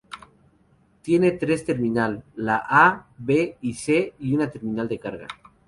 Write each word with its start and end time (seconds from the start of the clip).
Tiene 1.03 1.29
tres 1.33 1.63
terminal, 1.63 2.23
la 2.35 2.63
A,B 2.67 3.59
y 3.61 3.75
C 3.75 4.15
y 4.17 4.33
una 4.33 4.49
terminal 4.49 4.87
de 4.87 4.97
carga. 4.97 5.27